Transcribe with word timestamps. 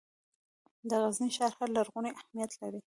د 0.89 0.91
غزني 1.01 1.29
ښار 1.35 1.51
هم 1.57 1.69
لرغونی 1.75 2.11
اهمیت 2.21 2.51
لري. 2.61 2.79